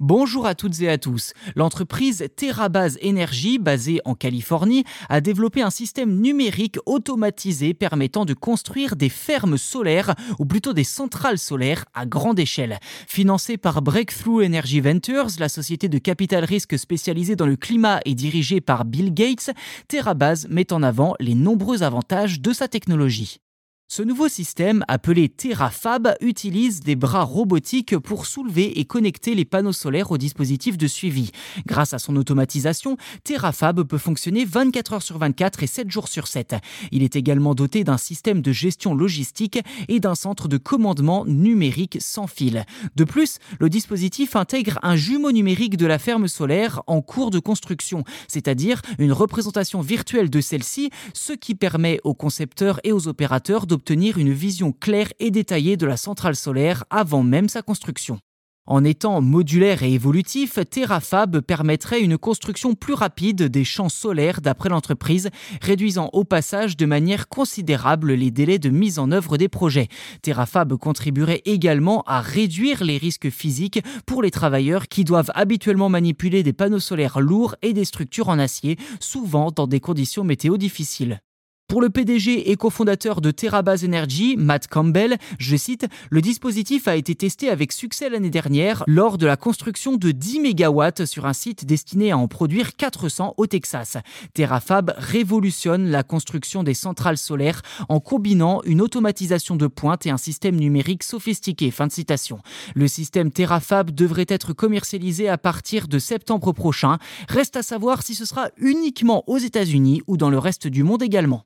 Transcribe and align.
Bonjour 0.00 0.46
à 0.46 0.54
toutes 0.54 0.80
et 0.80 0.88
à 0.88 0.96
tous. 0.96 1.34
L'entreprise 1.56 2.26
TerraBase 2.34 2.98
Energy, 3.04 3.58
basée 3.58 4.00
en 4.06 4.14
Californie, 4.14 4.84
a 5.10 5.20
développé 5.20 5.60
un 5.60 5.68
système 5.68 6.22
numérique 6.22 6.78
automatisé 6.86 7.74
permettant 7.74 8.24
de 8.24 8.32
construire 8.32 8.96
des 8.96 9.10
fermes 9.10 9.58
solaires, 9.58 10.14
ou 10.38 10.46
plutôt 10.46 10.72
des 10.72 10.84
centrales 10.84 11.36
solaires, 11.36 11.84
à 11.92 12.06
grande 12.06 12.38
échelle. 12.38 12.78
Financée 13.08 13.58
par 13.58 13.82
Breakthrough 13.82 14.42
Energy 14.42 14.80
Ventures, 14.80 15.26
la 15.38 15.50
société 15.50 15.90
de 15.90 15.98
capital 15.98 16.46
risque 16.46 16.78
spécialisée 16.78 17.36
dans 17.36 17.44
le 17.44 17.56
climat 17.56 18.00
et 18.06 18.14
dirigée 18.14 18.62
par 18.62 18.86
Bill 18.86 19.12
Gates, 19.12 19.50
TerraBase 19.88 20.48
met 20.48 20.72
en 20.72 20.82
avant 20.82 21.14
les 21.20 21.34
nombreux 21.34 21.82
avantages 21.82 22.40
de 22.40 22.54
sa 22.54 22.68
technologie. 22.68 23.42
Ce 23.92 24.04
nouveau 24.04 24.28
système, 24.28 24.84
appelé 24.86 25.28
TerraFab, 25.28 26.14
utilise 26.20 26.78
des 26.78 26.94
bras 26.94 27.24
robotiques 27.24 27.98
pour 27.98 28.24
soulever 28.24 28.78
et 28.78 28.84
connecter 28.84 29.34
les 29.34 29.44
panneaux 29.44 29.72
solaires 29.72 30.12
au 30.12 30.16
dispositif 30.16 30.78
de 30.78 30.86
suivi. 30.86 31.32
Grâce 31.66 31.92
à 31.92 31.98
son 31.98 32.14
automatisation, 32.14 32.96
TerraFab 33.24 33.82
peut 33.82 33.98
fonctionner 33.98 34.44
24 34.44 34.92
heures 34.92 35.02
sur 35.02 35.18
24 35.18 35.64
et 35.64 35.66
7 35.66 35.90
jours 35.90 36.06
sur 36.06 36.28
7. 36.28 36.54
Il 36.92 37.02
est 37.02 37.16
également 37.16 37.56
doté 37.56 37.82
d'un 37.82 37.96
système 37.96 38.42
de 38.42 38.52
gestion 38.52 38.94
logistique 38.94 39.58
et 39.88 39.98
d'un 39.98 40.14
centre 40.14 40.46
de 40.46 40.56
commandement 40.56 41.26
numérique 41.26 41.98
sans 42.00 42.28
fil. 42.28 42.64
De 42.94 43.02
plus, 43.02 43.38
le 43.58 43.68
dispositif 43.68 44.36
intègre 44.36 44.78
un 44.84 44.94
jumeau 44.94 45.32
numérique 45.32 45.76
de 45.76 45.86
la 45.86 45.98
ferme 45.98 46.28
solaire 46.28 46.80
en 46.86 47.02
cours 47.02 47.32
de 47.32 47.40
construction, 47.40 48.04
c'est-à-dire 48.28 48.82
une 49.00 49.10
représentation 49.10 49.80
virtuelle 49.80 50.30
de 50.30 50.40
celle-ci, 50.40 50.90
ce 51.12 51.32
qui 51.32 51.56
permet 51.56 51.98
aux 52.04 52.14
concepteurs 52.14 52.78
et 52.84 52.92
aux 52.92 53.08
opérateurs 53.08 53.66
de 53.66 53.79
obtenir 53.80 54.18
une 54.18 54.30
vision 54.30 54.72
claire 54.72 55.08
et 55.20 55.30
détaillée 55.30 55.78
de 55.78 55.86
la 55.86 55.96
centrale 55.96 56.36
solaire 56.36 56.84
avant 56.90 57.22
même 57.22 57.48
sa 57.48 57.62
construction. 57.62 58.18
En 58.66 58.84
étant 58.84 59.22
modulaire 59.22 59.82
et 59.82 59.94
évolutif, 59.94 60.58
TerraFab 60.68 61.40
permettrait 61.40 62.02
une 62.02 62.18
construction 62.18 62.74
plus 62.74 62.92
rapide 62.92 63.44
des 63.44 63.64
champs 63.64 63.88
solaires 63.88 64.42
d'après 64.42 64.68
l'entreprise, 64.68 65.30
réduisant 65.62 66.10
au 66.12 66.24
passage 66.24 66.76
de 66.76 66.84
manière 66.84 67.28
considérable 67.28 68.12
les 68.12 68.30
délais 68.30 68.58
de 68.58 68.68
mise 68.68 68.98
en 68.98 69.12
œuvre 69.12 69.38
des 69.38 69.48
projets. 69.48 69.88
TerraFab 70.20 70.76
contribuerait 70.76 71.40
également 71.46 72.02
à 72.02 72.20
réduire 72.20 72.84
les 72.84 72.98
risques 72.98 73.30
physiques 73.30 73.82
pour 74.04 74.22
les 74.22 74.30
travailleurs 74.30 74.88
qui 74.88 75.04
doivent 75.04 75.32
habituellement 75.34 75.88
manipuler 75.88 76.42
des 76.42 76.52
panneaux 76.52 76.80
solaires 76.80 77.18
lourds 77.18 77.56
et 77.62 77.72
des 77.72 77.86
structures 77.86 78.28
en 78.28 78.38
acier, 78.38 78.76
souvent 79.00 79.50
dans 79.50 79.66
des 79.66 79.80
conditions 79.80 80.22
météo 80.22 80.58
difficiles. 80.58 81.22
Pour 81.70 81.80
le 81.80 81.88
PDG 81.88 82.50
et 82.50 82.56
cofondateur 82.56 83.20
de 83.20 83.30
TerraBase 83.30 83.84
Energy, 83.84 84.34
Matt 84.36 84.66
Campbell, 84.66 85.18
je 85.38 85.54
cite, 85.54 85.86
le 86.10 86.20
dispositif 86.20 86.88
a 86.88 86.96
été 86.96 87.14
testé 87.14 87.48
avec 87.48 87.70
succès 87.70 88.10
l'année 88.10 88.28
dernière 88.28 88.82
lors 88.88 89.18
de 89.18 89.26
la 89.26 89.36
construction 89.36 89.94
de 89.94 90.10
10 90.10 90.40
MW 90.40 91.06
sur 91.06 91.26
un 91.26 91.32
site 91.32 91.66
destiné 91.66 92.10
à 92.10 92.18
en 92.18 92.26
produire 92.26 92.74
400 92.74 93.34
au 93.36 93.46
Texas. 93.46 93.98
TerraFab 94.34 94.92
révolutionne 94.98 95.92
la 95.92 96.02
construction 96.02 96.64
des 96.64 96.74
centrales 96.74 97.18
solaires 97.18 97.62
en 97.88 98.00
combinant 98.00 98.62
une 98.64 98.80
automatisation 98.80 99.54
de 99.54 99.68
pointe 99.68 100.06
et 100.06 100.10
un 100.10 100.16
système 100.16 100.56
numérique 100.56 101.04
sophistiqué. 101.04 101.70
Fin 101.70 101.86
de 101.86 101.92
citation. 101.92 102.40
Le 102.74 102.88
système 102.88 103.30
TerraFab 103.30 103.92
devrait 103.92 104.26
être 104.26 104.54
commercialisé 104.54 105.28
à 105.28 105.38
partir 105.38 105.86
de 105.86 106.00
septembre 106.00 106.50
prochain. 106.50 106.98
Reste 107.28 107.54
à 107.54 107.62
savoir 107.62 108.02
si 108.02 108.16
ce 108.16 108.24
sera 108.24 108.48
uniquement 108.56 109.22
aux 109.28 109.38
États-Unis 109.38 110.02
ou 110.08 110.16
dans 110.16 110.30
le 110.30 110.38
reste 110.40 110.66
du 110.66 110.82
monde 110.82 111.04
également. 111.04 111.44